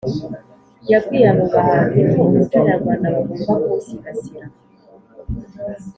yabwiye 0.91 1.27
abo 1.31 1.45
bahanzi 1.53 1.99
ko 2.11 2.17
umuco 2.27 2.57
nyarwanda 2.65 3.13
bagomba 3.15 3.51
kuwusigasira, 3.61 4.45